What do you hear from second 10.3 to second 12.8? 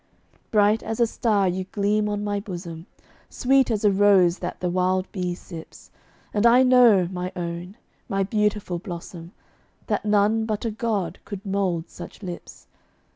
but a God could mould such lips.